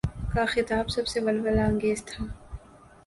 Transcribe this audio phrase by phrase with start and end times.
[0.33, 2.25] کا خطاب سب سے ولولہ انگیز تھا۔